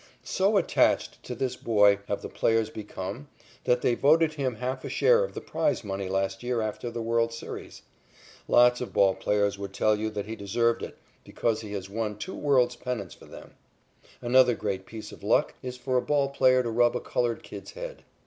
So 0.23 0.57
attached 0.57 1.21
to 1.25 1.35
this 1.35 1.55
boy 1.55 1.99
have 2.07 2.23
the 2.23 2.27
players 2.27 2.71
become 2.71 3.27
that 3.65 3.83
they 3.83 3.93
voted 3.93 4.33
him 4.33 4.55
half 4.55 4.83
a 4.83 4.89
share 4.89 5.23
of 5.23 5.35
the 5.35 5.41
prize 5.41 5.83
money 5.83 6.09
last 6.09 6.41
year 6.41 6.59
after 6.59 6.89
the 6.89 7.03
world's 7.03 7.37
series. 7.37 7.83
Lots 8.47 8.81
of 8.81 8.93
ball 8.93 9.13
players 9.13 9.59
would 9.59 9.73
tell 9.75 9.95
you 9.95 10.09
that 10.09 10.25
he 10.25 10.35
deserved 10.35 10.81
it 10.81 10.97
because 11.23 11.61
he 11.61 11.73
has 11.73 11.87
won 11.87 12.17
two 12.17 12.33
world's 12.33 12.75
pennants 12.77 13.13
for 13.13 13.25
them. 13.27 13.53
Another 14.23 14.55
great 14.55 14.87
piece 14.87 15.11
of 15.11 15.21
luck 15.21 15.53
is 15.61 15.77
for 15.77 15.97
a 15.97 16.01
ball 16.01 16.29
player 16.29 16.63
to 16.63 16.71
rub 16.71 16.95
a 16.95 16.99
colored 16.99 17.43
kid's 17.43 17.73
head. 17.73 18.01